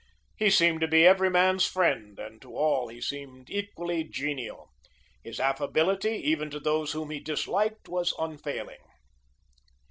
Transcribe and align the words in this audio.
He 0.35 0.49
seemed 0.49 0.81
to 0.81 0.87
be 0.87 1.05
every 1.05 1.29
man's 1.29 1.67
friend, 1.67 2.17
and 2.17 2.41
to 2.41 2.55
all 2.57 2.87
he 2.87 2.99
seemed 2.99 3.51
equally 3.51 4.03
genial. 4.03 4.71
His 5.23 5.39
affability, 5.39 6.15
even 6.27 6.49
to 6.49 6.59
those 6.59 6.93
whom 6.93 7.11
he 7.11 7.19
disliked, 7.19 7.87
was 7.87 8.11
unfailing. 8.17 8.81